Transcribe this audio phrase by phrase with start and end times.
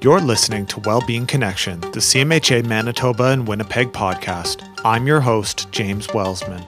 [0.00, 4.62] You're listening to Wellbeing Connection, the CMHA Manitoba and Winnipeg podcast.
[4.84, 6.64] I'm your host, James Wellsman.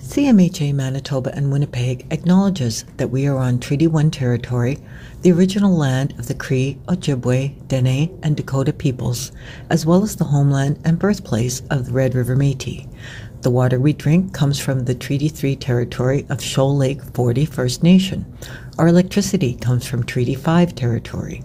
[0.00, 4.78] CMHA Manitoba and Winnipeg acknowledges that we are on Treaty 1 territory,
[5.20, 9.32] the original land of the Cree, Ojibwe, Dene, and Dakota peoples,
[9.68, 12.88] as well as the homeland and birthplace of the Red River Métis.
[13.46, 17.80] The water we drink comes from the Treaty 3 territory of Shoal Lake 40 First
[17.80, 18.26] Nation.
[18.76, 21.44] Our electricity comes from Treaty 5 territory.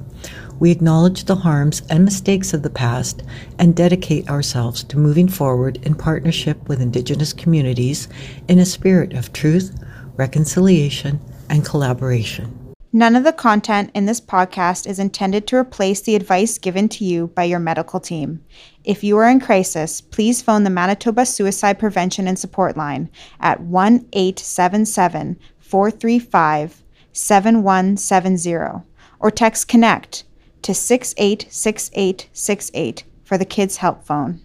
[0.58, 3.22] We acknowledge the harms and mistakes of the past
[3.59, 8.08] and dedicate ourselves to moving forward in partnership with Indigenous communities
[8.47, 9.72] in a spirit of truth,
[10.17, 11.20] reconciliation,
[11.52, 12.70] and collaboration.
[12.94, 17.05] None of the content in this podcast is intended to replace the advice given to
[17.05, 18.44] you by your medical team.
[18.84, 23.09] If you are in crisis, please phone the Manitoba Suicide Prevention and Support Line
[23.40, 26.84] at 1 877 435
[27.14, 28.84] 7170
[29.22, 30.26] or text CONNECT
[30.61, 34.42] to 686868 for the Kids Help Phone.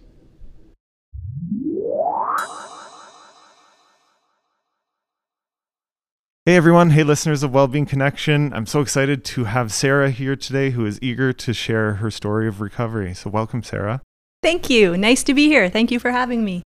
[6.47, 8.53] Hey everyone, hey listeners of Wellbeing Connection.
[8.53, 12.47] I'm so excited to have Sarah here today who is eager to share her story
[12.47, 13.13] of recovery.
[13.13, 14.01] So, welcome, Sarah.
[14.41, 14.95] Thank you.
[14.95, 15.69] Nice to be here.
[15.69, 16.63] Thank you for having me.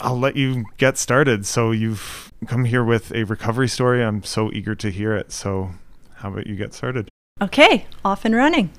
[0.00, 1.44] I'll let you get started.
[1.44, 4.02] So, you've come here with a recovery story.
[4.02, 5.32] I'm so eager to hear it.
[5.32, 5.72] So,
[6.14, 7.10] how about you get started?
[7.42, 8.70] Okay, off and running.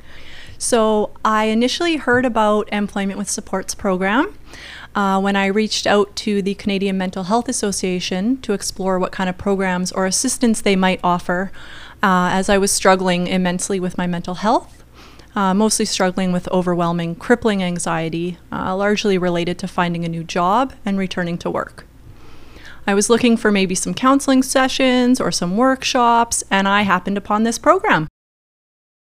[0.57, 4.35] So, I initially heard about Employment with Supports program
[4.93, 9.29] uh, when I reached out to the Canadian Mental Health Association to explore what kind
[9.29, 11.51] of programs or assistance they might offer
[12.01, 14.83] uh, as I was struggling immensely with my mental health.
[15.35, 20.73] Uh, mostly struggling with overwhelming, crippling anxiety, uh, largely related to finding a new job
[20.85, 21.85] and returning to work.
[22.87, 27.43] I was looking for maybe some counseling sessions or some workshops, and I happened upon
[27.43, 28.07] this program.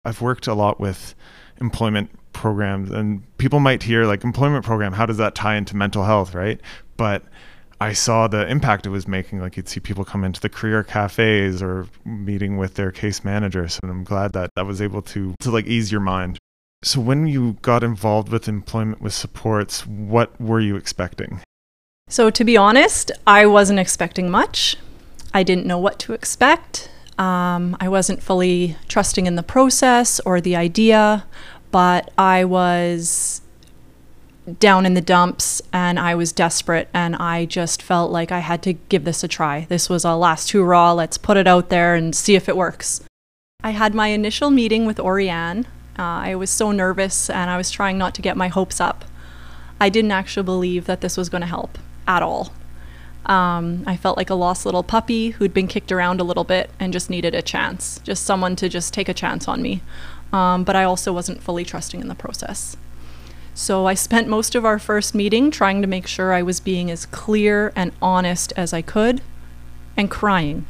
[0.04, 1.14] I've worked a lot with
[1.60, 6.04] employment programs and people might hear like employment program how does that tie into mental
[6.04, 6.60] health right?
[6.96, 7.22] But
[7.80, 9.40] i saw the impact it was making.
[9.40, 13.80] Like you'd see people come into the career cafes or meeting with their case managers
[13.82, 16.38] and i'm glad that that was able to to like ease your mind.
[16.82, 21.40] So when you got involved with employment with supports what were you expecting?
[22.08, 24.76] So to be honest i wasn't expecting much.
[25.32, 26.90] I didn't know what to expect.
[27.18, 31.24] Um, I wasn't fully trusting in the process or the idea,
[31.74, 33.40] but I was
[34.60, 38.62] down in the dumps and I was desperate and I just felt like I had
[38.62, 39.66] to give this a try.
[39.68, 43.02] This was a last hurrah, let's put it out there and see if it works.
[43.64, 45.64] I had my initial meeting with Oriane.
[45.98, 49.04] Uh, I was so nervous and I was trying not to get my hopes up.
[49.80, 52.52] I didn't actually believe that this was going to help at all.
[53.26, 56.70] Um, I felt like a lost little puppy who'd been kicked around a little bit
[56.78, 59.82] and just needed a chance, just someone to just take a chance on me.
[60.34, 62.76] Um, but I also wasn't fully trusting in the process.
[63.54, 66.90] So I spent most of our first meeting trying to make sure I was being
[66.90, 69.22] as clear and honest as I could
[69.96, 70.66] and crying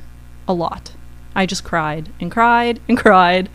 [0.47, 0.93] a lot.
[1.35, 3.49] I just cried and cried and cried.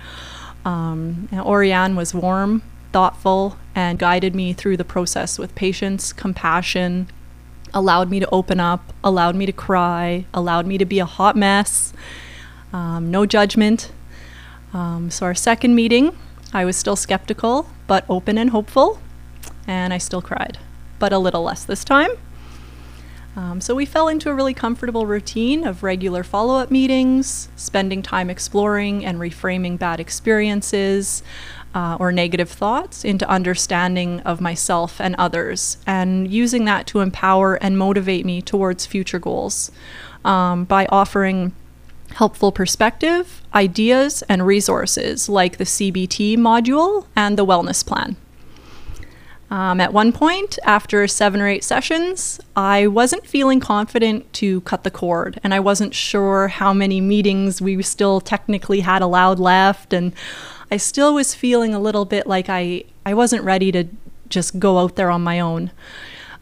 [0.66, 7.08] Um, and Oriane was warm, thoughtful, and guided me through the process with patience, compassion,
[7.72, 11.36] allowed me to open up, allowed me to cry, allowed me to be a hot
[11.36, 11.94] mess,
[12.74, 13.91] um, no judgment.
[14.74, 16.18] Um, so, our second meeting,
[16.53, 19.00] I was still skeptical, but open and hopeful,
[19.68, 20.57] and I still cried,
[21.00, 22.12] but a little less this time.
[23.35, 28.02] Um, so, we fell into a really comfortable routine of regular follow up meetings, spending
[28.03, 31.24] time exploring and reframing bad experiences,
[31.74, 37.56] uh, or negative thoughts into understanding of myself and others, and using that to empower
[37.56, 39.72] and motivate me towards future goals
[40.25, 41.53] um, by offering
[42.16, 48.16] helpful perspective, ideas, and resources like the CBT module and the wellness plan.
[49.52, 54.84] Um, at one point, after seven or eight sessions, I wasn't feeling confident to cut
[54.84, 59.91] the cord, and I wasn't sure how many meetings we still technically had allowed left,
[59.91, 60.14] and
[60.70, 63.85] I still was feeling a little bit like I, I wasn't ready to
[64.29, 65.72] just go out there on my own.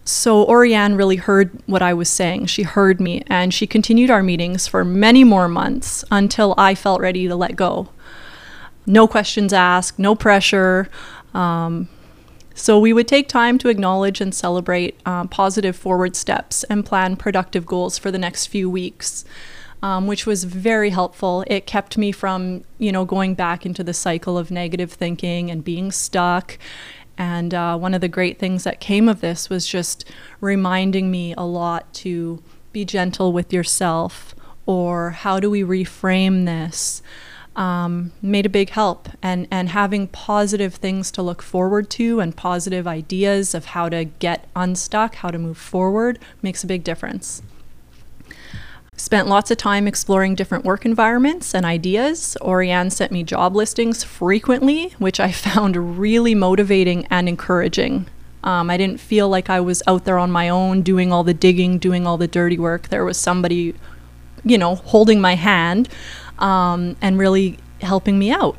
[0.07, 2.45] So Oriane really heard what I was saying.
[2.45, 7.01] She heard me and she continued our meetings for many more months until I felt
[7.01, 7.89] ready to let go.
[8.85, 10.87] No questions asked, no pressure.
[11.33, 11.89] Um,
[12.55, 17.17] so we would take time to acknowledge and celebrate uh, positive forward steps and plan
[17.17, 19.25] productive goals for the next few weeks
[19.83, 21.43] um, which was very helpful.
[21.47, 25.63] It kept me from, you know, going back into the cycle of negative thinking and
[25.63, 26.57] being stuck.
[27.17, 30.05] And uh, one of the great things that came of this was just
[30.39, 32.41] reminding me a lot to
[32.71, 34.35] be gentle with yourself,
[34.65, 37.01] or how do we reframe this
[37.55, 39.09] um, made a big help.
[39.21, 44.05] And and having positive things to look forward to and positive ideas of how to
[44.05, 47.41] get unstuck how to move forward makes a big difference
[48.99, 52.35] Spent lots of time exploring different work environments and ideas.
[52.41, 58.07] Oriane sent me job listings frequently, which I found really motivating and encouraging.
[58.43, 61.33] Um, I didn't feel like I was out there on my own doing all the
[61.33, 62.89] digging, doing all the dirty work.
[62.89, 63.75] There was somebody,
[64.43, 65.89] you know, holding my hand
[66.39, 68.57] um, and really helping me out.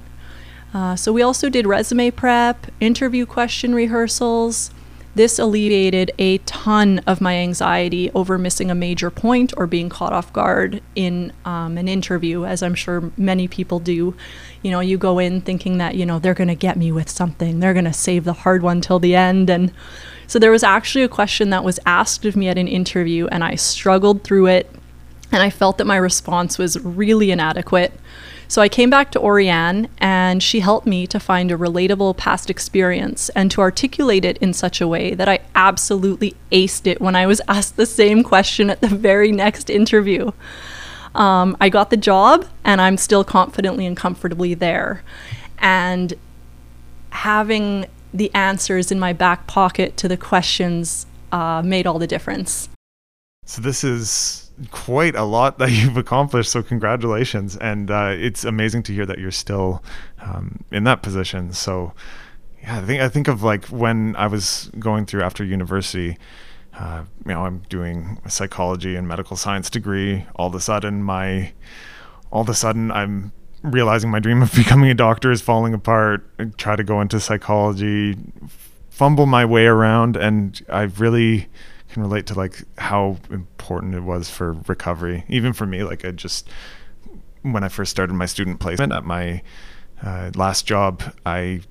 [0.73, 4.71] Uh, so we also did resume prep, interview question rehearsals,
[5.19, 10.13] this alleviated a ton of my anxiety over missing a major point or being caught
[10.13, 14.15] off guard in um, an interview, as I'm sure many people do.
[14.63, 17.11] You know, you go in thinking that, you know, they're going to get me with
[17.11, 19.51] something, they're going to save the hard one till the end.
[19.51, 19.73] And
[20.29, 23.43] so there was actually a question that was asked of me at an interview, and
[23.43, 24.71] I struggled through it,
[25.31, 27.93] and I felt that my response was really inadequate.
[28.51, 32.49] So I came back to Oriane and she helped me to find a relatable past
[32.49, 37.15] experience and to articulate it in such a way that I absolutely aced it when
[37.15, 40.33] I was asked the same question at the very next interview.
[41.15, 45.03] Um, I got the job and I'm still confidently and comfortably there.
[45.59, 46.15] And
[47.11, 52.71] having the answers in my back pocket to the questions uh, made all the difference.
[53.45, 56.51] So, this is quite a lot that you've accomplished.
[56.51, 59.83] So congratulations, and uh, it's amazing to hear that you're still
[60.21, 61.53] um, in that position.
[61.53, 61.93] So
[62.63, 66.19] yeah, I think I think of like when I was going through after university.
[66.75, 70.25] Uh, you know, I'm doing a psychology and medical science degree.
[70.37, 71.53] All of a sudden, my
[72.31, 73.33] all of a sudden I'm
[73.63, 76.25] realizing my dream of becoming a doctor is falling apart.
[76.39, 78.17] I try to go into psychology,
[78.91, 81.49] fumble my way around, and I've really
[81.89, 85.25] can relate to like how important it was for recovery.
[85.29, 86.49] Even for me, like I just
[87.43, 89.43] when I first started my student placement at my
[90.03, 91.63] uh, last job, I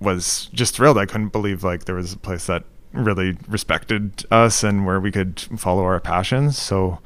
[0.00, 0.98] was just thrilled.
[0.98, 5.10] I couldn't believe like there was a place that really respected us and where we
[5.10, 6.58] could follow our passions.
[6.58, 6.98] So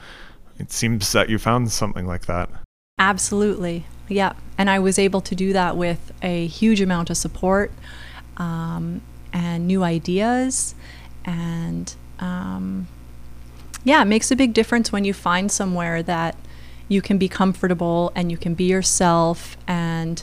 [0.58, 2.50] it seems that you found something like that.
[2.98, 3.86] Absolutely.
[4.08, 4.34] Yeah.
[4.58, 7.72] And I was able to do that with a huge amount of support
[8.36, 9.00] um,
[9.32, 10.74] and new ideas
[11.24, 12.86] and um,
[13.84, 16.36] yeah, it makes a big difference when you find somewhere that
[16.88, 20.22] you can be comfortable and you can be yourself and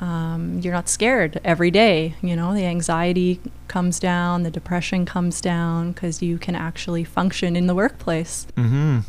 [0.00, 2.16] um, you're not scared every day.
[2.22, 7.54] You know, the anxiety comes down, the depression comes down because you can actually function
[7.54, 8.46] in the workplace.
[8.56, 9.00] Mm-hmm.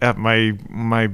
[0.00, 1.10] At my my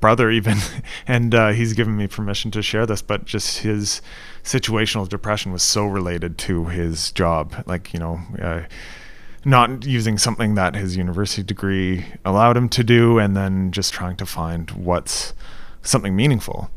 [0.00, 0.58] brother even,
[1.06, 4.02] and uh, he's given me permission to share this, but just his
[4.44, 7.54] situational depression was so related to his job.
[7.66, 8.20] Like you know.
[8.40, 8.62] Uh,
[9.44, 14.16] not using something that his university degree allowed him to do and then just trying
[14.16, 15.34] to find what's
[15.82, 16.70] something meaningful.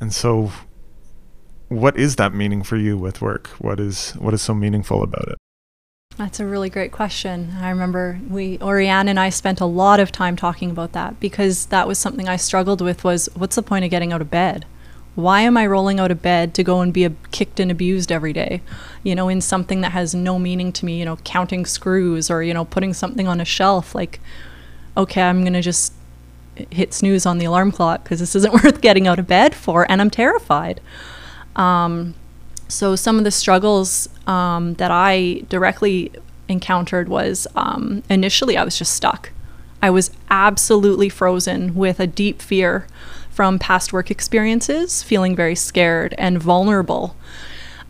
[0.00, 0.52] And so
[1.68, 3.48] what is that meaning for you with work?
[3.58, 5.38] What is what is so meaningful about it?
[6.18, 7.54] That's a really great question.
[7.60, 11.66] I remember we Oriane and I spent a lot of time talking about that because
[11.66, 14.66] that was something I struggled with was what's the point of getting out of bed?
[15.14, 18.32] Why am I rolling out of bed to go and be kicked and abused every
[18.32, 18.62] day?
[19.02, 22.42] You know, in something that has no meaning to me, you know, counting screws or,
[22.42, 23.94] you know, putting something on a shelf.
[23.94, 24.20] Like,
[24.96, 25.92] okay, I'm going to just
[26.70, 29.90] hit snooze on the alarm clock because this isn't worth getting out of bed for.
[29.90, 30.80] And I'm terrified.
[31.56, 32.14] Um,
[32.68, 36.10] so, some of the struggles um, that I directly
[36.48, 39.30] encountered was um, initially I was just stuck.
[39.82, 42.86] I was absolutely frozen with a deep fear
[43.32, 47.16] from past work experiences, feeling very scared and vulnerable.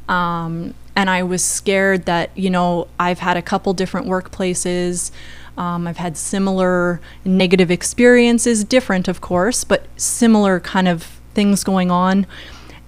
[0.09, 5.11] Um, and I was scared that, you know, I've had a couple different workplaces.
[5.59, 11.91] Um, I've had similar negative experiences, different, of course, but similar kind of things going
[11.91, 12.27] on.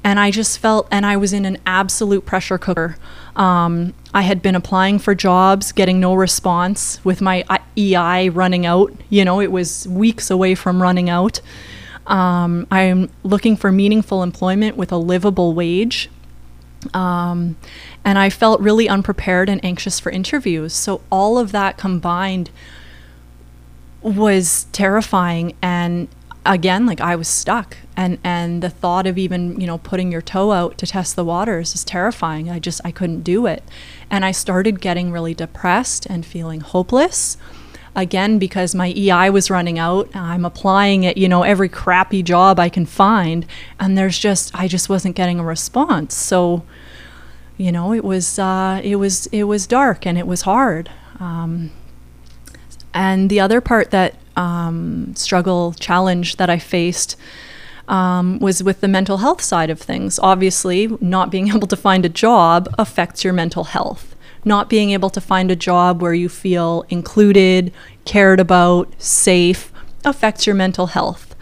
[0.05, 2.97] And I just felt, and I was in an absolute pressure cooker.
[3.37, 7.43] Um, I had been applying for jobs, getting no response with my
[7.77, 8.93] EI running out.
[9.09, 11.41] You know, it was weeks away from running out.
[12.07, 16.11] Um, I'm looking for meaningful employment with a livable wage.
[16.93, 17.57] Um,
[18.05, 20.75] and I felt really unprepared and anxious for interviews.
[20.75, 22.51] So all of that combined
[24.03, 25.55] was terrifying.
[25.63, 26.09] And
[26.45, 27.79] again, like I was stuck.
[27.97, 31.25] And, and the thought of even, you know, putting your toe out to test the
[31.25, 32.51] waters is terrifying.
[32.51, 33.63] I just, I couldn't do it.
[34.11, 37.39] And I started getting really depressed and feeling hopeless
[37.95, 40.15] again because my EI was running out.
[40.15, 43.47] I'm applying at, you know, every crappy job I can find
[43.79, 46.15] and there's just I just wasn't getting a response.
[46.15, 46.65] So,
[47.57, 50.91] you know, it was uh, it was it was dark and it was hard.
[51.21, 51.71] Um,
[52.93, 57.17] and the other part that um, struggle, challenge that I faced
[57.89, 60.19] um, was with the mental health side of things.
[60.19, 64.14] Obviously, not being able to find a job affects your mental health.
[64.45, 67.73] Not being able to find a job where you feel included,
[68.05, 69.73] cared about, safe
[70.05, 71.35] affects your mental health.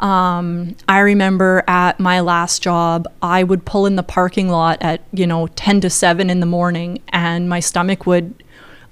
[0.00, 5.00] Um, I remember at my last job, I would pull in the parking lot at,
[5.12, 8.42] you know, 10 to 7 in the morning, and my stomach would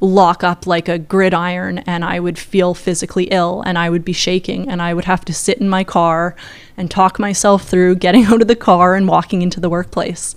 [0.00, 4.14] lock up like a gridiron and I would feel physically ill and I would be
[4.14, 6.34] shaking and I would have to sit in my car
[6.76, 10.34] and talk myself through getting out of the car and walking into the workplace.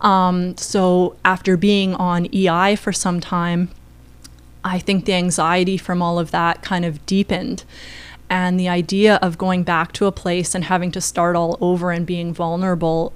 [0.00, 3.70] Um, so after being on EI for some time,
[4.64, 7.64] I think the anxiety from all of that kind of deepened.
[8.28, 11.90] And the idea of going back to a place and having to start all over
[11.90, 13.12] and being vulnerable,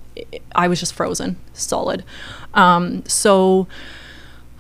[0.55, 2.05] I was just frozen, solid.
[2.53, 3.69] Um, so,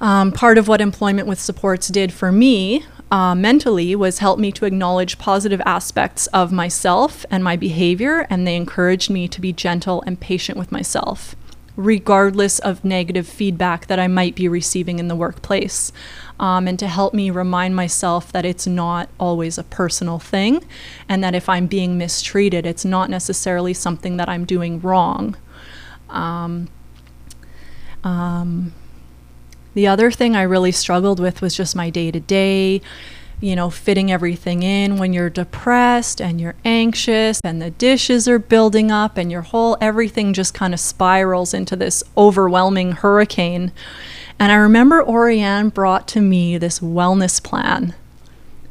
[0.00, 4.50] um, part of what employment with supports did for me uh, mentally was help me
[4.52, 9.52] to acknowledge positive aspects of myself and my behavior, and they encouraged me to be
[9.52, 11.36] gentle and patient with myself,
[11.76, 15.92] regardless of negative feedback that I might be receiving in the workplace.
[16.38, 20.64] Um, and to help me remind myself that it's not always a personal thing,
[21.08, 25.36] and that if I'm being mistreated, it's not necessarily something that I'm doing wrong.
[26.08, 26.68] Um,
[28.02, 28.72] um,
[29.74, 32.80] the other thing I really struggled with was just my day to day,
[33.44, 38.38] you know, fitting everything in when you're depressed and you're anxious and the dishes are
[38.38, 43.70] building up and your whole everything just kind of spirals into this overwhelming hurricane.
[44.38, 47.94] And I remember Oriane brought to me this wellness plan.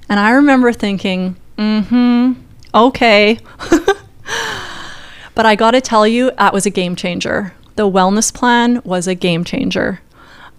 [0.09, 2.33] And I remember thinking, mm hmm,
[2.73, 3.37] okay.
[5.35, 7.53] but I got to tell you, that was a game changer.
[7.75, 10.01] The wellness plan was a game changer.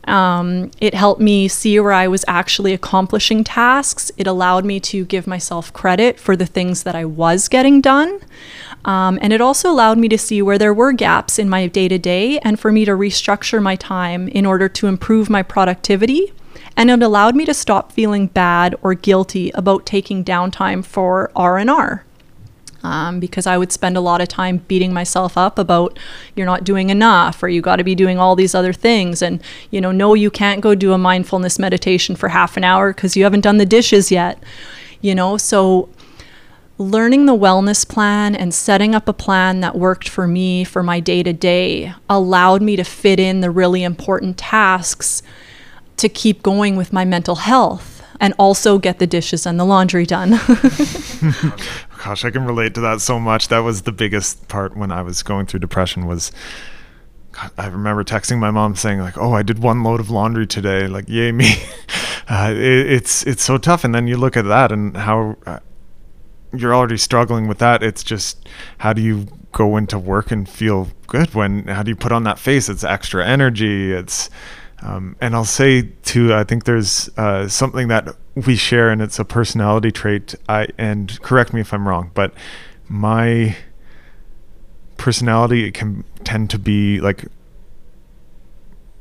[0.06, 4.10] Um, it helped me see where I was actually accomplishing tasks.
[4.16, 8.20] It allowed me to give myself credit for the things that I was getting done.
[8.84, 11.88] Um, and it also allowed me to see where there were gaps in my day
[11.88, 16.32] to day and for me to restructure my time in order to improve my productivity.
[16.76, 22.04] And it allowed me to stop feeling bad or guilty about taking downtime for R&R
[22.84, 25.98] um, because I would spend a lot of time beating myself up about
[26.36, 29.22] you're not doing enough or you got to be doing all these other things.
[29.22, 32.92] And, you know, no, you can't go do a mindfulness meditation for half an hour
[32.92, 34.40] because you haven't done the dishes yet,
[35.00, 35.38] you know?
[35.38, 35.88] So,
[36.76, 40.98] learning the wellness plan and setting up a plan that worked for me for my
[40.98, 45.22] day to day allowed me to fit in the really important tasks
[45.96, 50.04] to keep going with my mental health and also get the dishes and the laundry
[50.04, 50.30] done.
[52.04, 53.48] Gosh, I can relate to that so much.
[53.48, 56.32] That was the biggest part when I was going through depression was
[57.32, 60.46] God, I remember texting my mom saying like, "Oh, I did one load of laundry
[60.46, 61.54] today." Like, yay me.
[62.26, 65.58] Uh, it, it's it's so tough and then you look at that and how uh,
[66.54, 67.82] you're already struggling with that.
[67.82, 71.96] It's just how do you go into work and feel good when how do you
[71.96, 72.70] put on that face?
[72.70, 73.92] It's extra energy.
[73.92, 74.30] It's
[74.80, 79.18] um, and I'll say too, I think there's uh, something that we share, and it's
[79.18, 80.34] a personality trait.
[80.48, 82.34] I and correct me if I'm wrong, but
[82.88, 83.56] my
[84.96, 87.26] personality it can tend to be like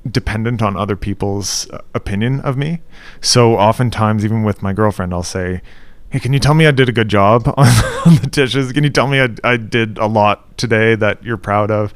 [0.10, 2.82] dependent on other people's uh, opinion of me.
[3.22, 5.62] So oftentimes, even with my girlfriend, I'll say,
[6.10, 7.68] "Hey, can you tell me I did a good job on,
[8.06, 8.72] on the dishes?
[8.72, 11.94] Can you tell me I, I did a lot today that you're proud of?"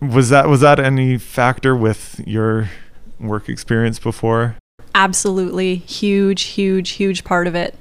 [0.00, 2.70] Was that was that any factor with your
[3.18, 4.56] work experience before?
[4.96, 5.76] Absolutely.
[5.76, 7.74] Huge, huge, huge part of it.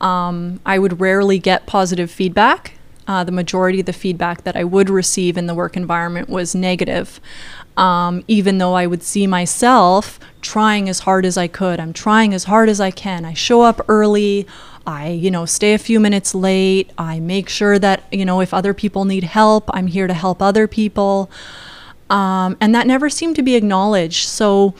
[0.00, 2.72] Um, I would rarely get positive feedback.
[3.06, 6.54] Uh, the majority of the feedback that I would receive in the work environment was
[6.54, 7.20] negative.
[7.76, 11.78] Um, even though I would see myself trying as hard as I could.
[11.78, 13.26] I'm trying as hard as I can.
[13.26, 14.46] I show up early.
[14.86, 16.90] I, you know, stay a few minutes late.
[16.96, 20.40] I make sure that, you know, if other people need help, I'm here to help
[20.40, 21.30] other people.
[22.08, 24.26] Um, and that never seemed to be acknowledged.
[24.26, 24.74] So,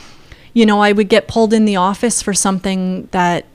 [0.59, 3.47] you know, I would get pulled in the office for something that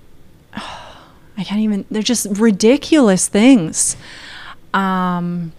[0.55, 1.01] oh,
[1.37, 3.97] I can't even, they're just ridiculous things.
[4.73, 5.51] Um,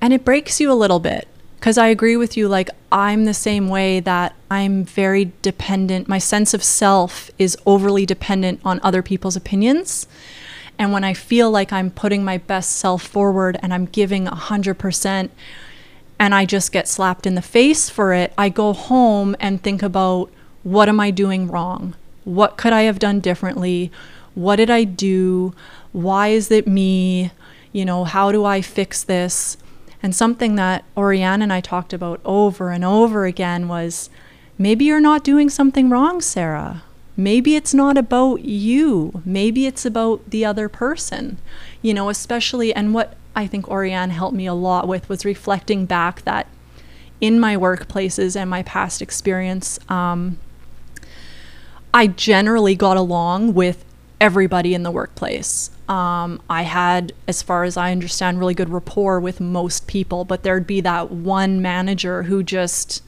[0.00, 1.26] and it breaks you a little bit
[1.58, 2.46] because I agree with you.
[2.46, 6.06] Like, I'm the same way that I'm very dependent.
[6.06, 10.06] My sense of self is overly dependent on other people's opinions.
[10.78, 15.30] And when I feel like I'm putting my best self forward and I'm giving 100%,
[16.20, 19.82] and I just get slapped in the face for it, I go home and think
[19.82, 20.30] about
[20.62, 21.96] what am I doing wrong?
[22.24, 23.90] What could I have done differently?
[24.34, 25.54] What did I do?
[25.92, 27.32] Why is it me?
[27.72, 29.56] You know, how do I fix this?
[30.02, 34.10] And something that Oriane and I talked about over and over again was
[34.58, 36.82] maybe you're not doing something wrong, Sarah.
[37.16, 39.22] maybe it's not about you.
[39.24, 41.38] Maybe it's about the other person.
[41.82, 45.86] You know, especially, and what I think Oriane helped me a lot with was reflecting
[45.86, 46.46] back that
[47.20, 50.38] in my workplaces and my past experience, um,
[51.92, 53.84] I generally got along with
[54.20, 55.70] everybody in the workplace.
[55.88, 60.42] Um, I had, as far as I understand, really good rapport with most people, but
[60.42, 63.02] there'd be that one manager who just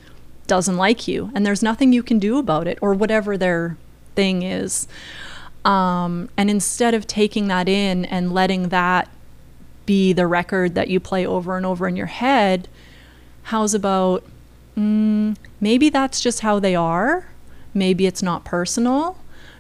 [0.47, 3.77] doesn't like you, and there's nothing you can do about it, or whatever their
[4.15, 4.89] thing is.
[5.65, 9.09] Um, and instead of taking that in and letting that
[9.87, 12.69] be the record that you play over and over in your head,
[13.45, 14.25] how's about
[14.77, 17.29] mm, maybe that's just how they are?
[17.75, 19.17] Maybe it's not personal.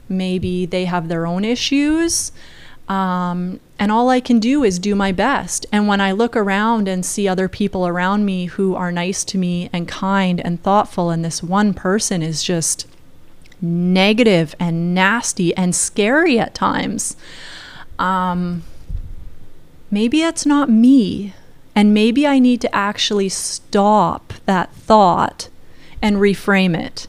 [0.08, 2.32] Maybe they have their own issues.
[2.88, 5.66] Um, and all I can do is do my best.
[5.72, 9.38] And when I look around and see other people around me who are nice to
[9.38, 12.86] me and kind and thoughtful, and this one person is just
[13.62, 17.16] negative and nasty and scary at times,
[17.98, 18.62] um,
[19.90, 21.34] maybe it's not me.
[21.74, 25.48] And maybe I need to actually stop that thought
[26.02, 27.06] and reframe it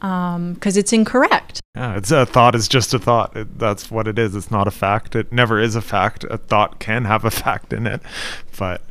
[0.00, 1.60] because um, it's incorrect.
[1.76, 3.36] Yeah, it's a thought is just a thought.
[3.36, 4.34] It, that's what it is.
[4.34, 5.14] It's not a fact.
[5.14, 6.24] It never is a fact.
[6.24, 8.02] A thought can have a fact in it,
[8.58, 8.82] but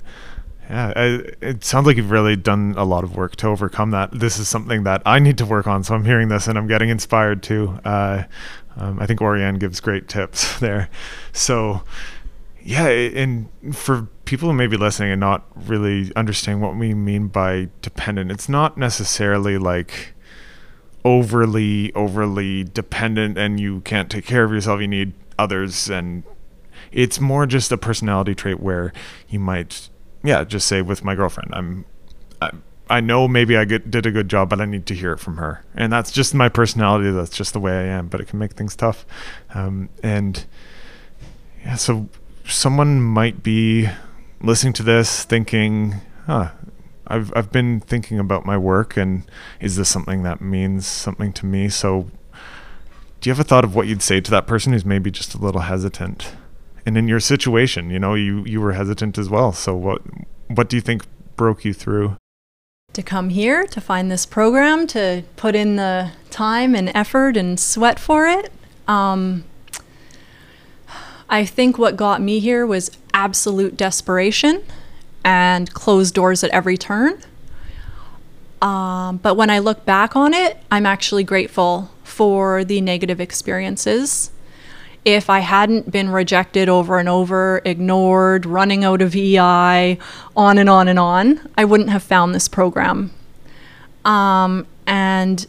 [0.71, 1.03] yeah, I,
[1.41, 4.17] it sounds like you've really done a lot of work to overcome that.
[4.17, 5.83] This is something that I need to work on.
[5.83, 7.77] So I'm hearing this and I'm getting inspired too.
[7.83, 8.23] Uh,
[8.77, 10.89] um, I think Oriane gives great tips there.
[11.33, 11.83] So
[12.63, 17.27] yeah, and for people who may be listening and not really understanding what we mean
[17.27, 20.13] by dependent, it's not necessarily like
[21.03, 26.21] overly overly dependent and you can't take care of yourself you need others and
[26.91, 28.93] it's more just a personality trait where
[29.27, 29.89] you might
[30.23, 31.85] yeah just say with my girlfriend i'm
[32.41, 32.51] i,
[32.89, 35.19] I know maybe i get, did a good job but i need to hear it
[35.19, 38.27] from her and that's just my personality that's just the way i am but it
[38.27, 39.05] can make things tough
[39.53, 40.45] um, and
[41.63, 42.09] yeah so
[42.45, 43.87] someone might be
[44.41, 45.95] listening to this thinking
[46.25, 46.51] huh
[47.11, 49.23] I've I've been thinking about my work and
[49.59, 51.67] is this something that means something to me?
[51.67, 52.09] So
[53.19, 55.35] do you have a thought of what you'd say to that person who's maybe just
[55.35, 56.33] a little hesitant?
[56.85, 59.51] And in your situation, you know, you you were hesitant as well.
[59.51, 60.01] So what
[60.47, 61.03] what do you think
[61.35, 62.17] broke you through?
[62.93, 67.59] To come here, to find this program, to put in the time and effort and
[67.59, 68.51] sweat for it.
[68.87, 69.45] Um,
[71.29, 74.63] I think what got me here was absolute desperation
[75.23, 77.21] and closed doors at every turn.
[78.61, 84.31] Um, but when I look back on it, I'm actually grateful for the negative experiences.
[85.03, 89.97] If I hadn't been rejected over and over, ignored, running out of EI,
[90.35, 93.11] on and on and on, I wouldn't have found this program.
[94.05, 95.47] Um, and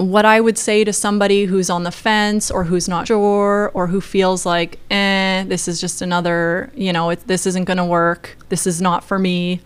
[0.00, 3.86] what I would say to somebody who's on the fence or who's not sure or
[3.88, 7.84] who feels like, eh, this is just another, you know, it, this isn't going to
[7.84, 8.36] work.
[8.48, 9.60] This is not for me.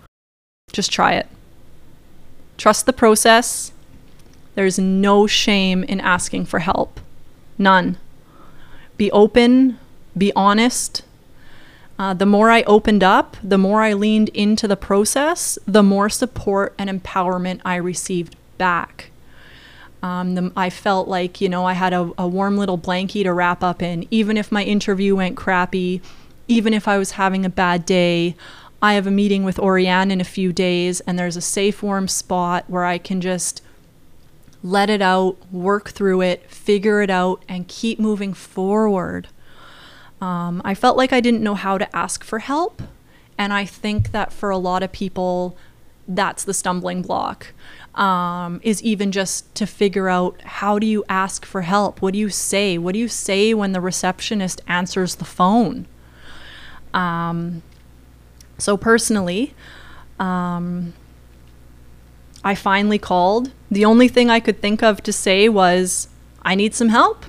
[0.72, 1.28] Just try it.
[2.58, 3.72] Trust the process.
[4.56, 7.00] There's no shame in asking for help.
[7.56, 7.96] None.
[8.96, 9.78] Be open,
[10.16, 11.02] be honest.
[11.98, 16.08] Uh, the more I opened up, the more I leaned into the process, the more
[16.08, 19.10] support and empowerment I received back.
[20.02, 23.32] Um, the, I felt like, you know, I had a, a warm little blankie to
[23.32, 24.06] wrap up in.
[24.10, 26.02] Even if my interview went crappy,
[26.46, 28.36] even if I was having a bad day,
[28.82, 32.06] I have a meeting with Oriane in a few days, and there's a safe, warm
[32.06, 33.62] spot where I can just
[34.64, 39.28] let it out, work through it, figure it out, and keep moving forward.
[40.22, 42.82] Um, I felt like I didn't know how to ask for help.
[43.36, 45.56] And I think that for a lot of people,
[46.08, 47.52] that's the stumbling block
[47.94, 52.00] um, is even just to figure out how do you ask for help?
[52.00, 52.78] What do you say?
[52.78, 55.86] What do you say when the receptionist answers the phone?
[56.94, 57.62] Um,
[58.56, 59.52] so, personally,
[60.18, 60.94] um,
[62.44, 63.50] I finally called.
[63.70, 66.08] The only thing I could think of to say was,
[66.42, 67.24] I need some help.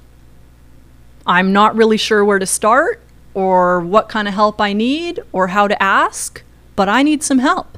[1.26, 3.02] I'm not really sure where to start
[3.34, 6.44] or what kind of help I need or how to ask,
[6.76, 7.78] but I need some help.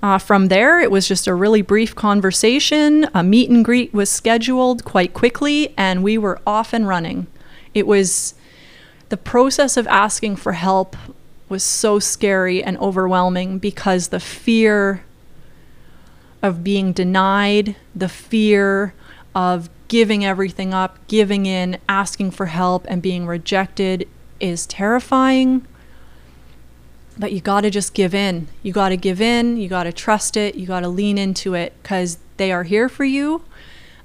[0.00, 3.08] Uh, from there, it was just a really brief conversation.
[3.12, 7.26] A meet and greet was scheduled quite quickly, and we were off and running.
[7.74, 8.34] It was
[9.08, 10.96] the process of asking for help
[11.48, 15.02] was so scary and overwhelming because the fear
[16.42, 18.94] of being denied, the fear
[19.34, 24.08] of giving everything up, giving in, asking for help, and being rejected
[24.40, 25.66] is terrifying
[27.18, 28.48] but you got to just give in.
[28.62, 29.56] You got to give in.
[29.56, 30.54] You got to trust it.
[30.54, 33.42] You got to lean into it because they are here for you.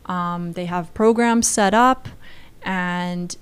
[0.08, 2.10] Um, they have programs set up,
[2.64, 3.38] and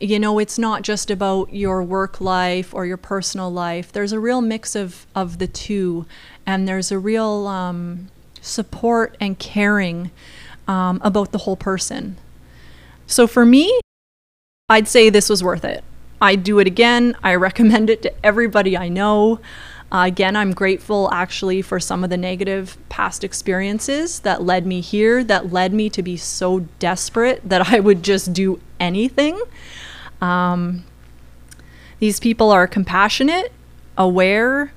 [0.00, 3.92] you know, it's not just about your work life or your personal life.
[3.92, 6.06] There's a real mix of, of the two,
[6.46, 8.08] and there's a real um,
[8.40, 10.10] support and caring
[10.66, 12.16] um, about the whole person.
[13.06, 13.80] So for me,
[14.68, 15.82] I'd say this was worth it.
[16.20, 17.16] I'd do it again.
[17.22, 19.40] I recommend it to everybody I know.
[19.90, 24.82] Uh, again, I'm grateful actually for some of the negative past experiences that led me
[24.82, 29.40] here, that led me to be so desperate that I would just do anything.
[30.20, 30.84] Um,
[31.98, 33.52] these people are compassionate,
[33.96, 34.72] aware,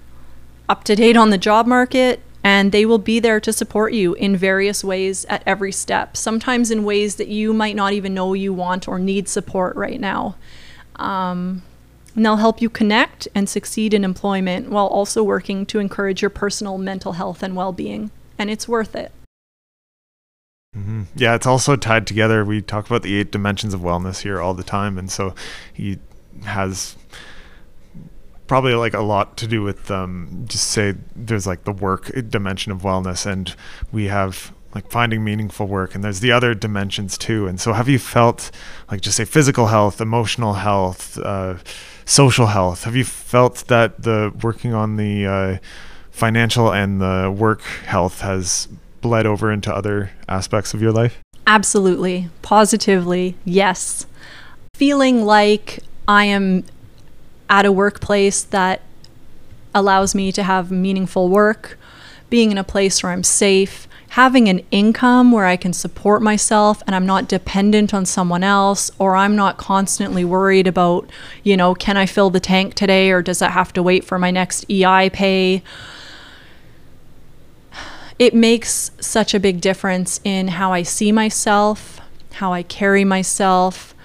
[0.67, 4.13] up to date on the job market, and they will be there to support you
[4.15, 8.33] in various ways at every step, sometimes in ways that you might not even know
[8.33, 10.35] you want or need support right now.
[10.95, 11.61] Um,
[12.15, 16.29] and they'll help you connect and succeed in employment while also working to encourage your
[16.29, 18.11] personal mental health and well being.
[18.37, 19.11] And it's worth it.
[20.77, 21.03] Mm-hmm.
[21.15, 22.45] Yeah, it's also tied together.
[22.45, 24.97] We talk about the eight dimensions of wellness here all the time.
[24.97, 25.35] And so
[25.73, 25.99] he
[26.45, 26.95] has
[28.47, 32.71] probably like a lot to do with um, just say there's like the work dimension
[32.71, 33.53] of wellness, and
[33.91, 37.89] we have like finding meaningful work and there's the other dimensions too and so have
[37.89, 38.49] you felt
[38.89, 41.57] like just say physical health emotional health uh,
[42.05, 45.57] social health have you felt that the working on the uh,
[46.09, 48.69] financial and the work health has
[49.01, 51.19] bled over into other aspects of your life?
[51.47, 52.29] Absolutely.
[52.41, 54.05] Positively yes.
[54.73, 56.63] Feeling like i am
[57.49, 58.81] at a workplace that
[59.75, 61.77] allows me to have meaningful work
[62.29, 66.83] being in a place where i'm safe having an income where I can support myself
[66.85, 71.09] and I'm not dependent on someone else or I'm not constantly worried about,
[71.43, 74.19] you know, can I fill the tank today or does that have to wait for
[74.19, 75.63] my next EI pay?
[78.21, 81.99] It makes such a big difference in how I see myself,
[82.33, 83.95] how I carry myself,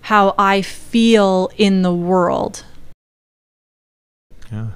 [0.00, 2.64] how I feel in the world.
[4.50, 4.70] Yeah.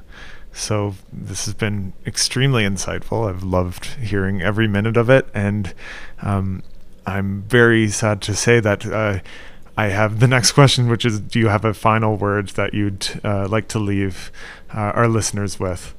[0.52, 3.28] So this has been extremely insightful.
[3.28, 5.74] I've loved hearing every minute of it, and
[6.22, 6.62] um,
[7.04, 9.18] I'm very sad to say that uh,
[9.76, 13.20] I have the next question, which is: Do you have a final word that you'd
[13.24, 14.30] uh, like to leave
[14.72, 15.92] uh, our listeners with?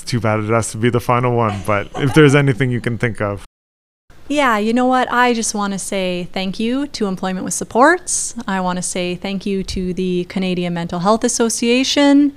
[0.00, 2.80] It's too bad it has to be the final one, but if there's anything you
[2.80, 3.44] can think of.
[4.28, 5.12] Yeah, you know what?
[5.12, 8.34] I just want to say thank you to Employment with Supports.
[8.46, 12.34] I want to say thank you to the Canadian Mental Health Association.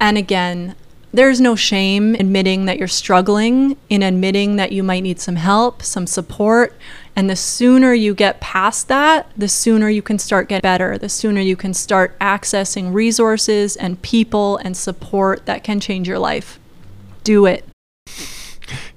[0.00, 0.74] And again,
[1.12, 5.82] there's no shame admitting that you're struggling, in admitting that you might need some help,
[5.82, 6.74] some support.
[7.14, 11.08] And the sooner you get past that, the sooner you can start get better, the
[11.08, 16.58] sooner you can start accessing resources and people and support that can change your life.
[17.26, 17.64] Do it.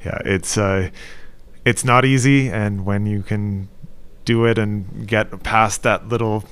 [0.05, 0.89] Yeah, it's uh
[1.65, 3.67] it's not easy and when you can
[4.23, 6.43] do it and get past that little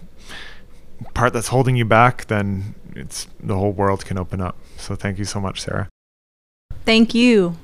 [1.14, 4.58] part that's holding you back, then it's the whole world can open up.
[4.78, 5.88] So thank you so much, Sarah.
[6.86, 7.56] Thank you.